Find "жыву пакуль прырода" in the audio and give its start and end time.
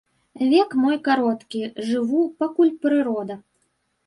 1.91-3.39